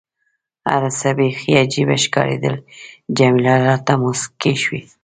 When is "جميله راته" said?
3.17-3.93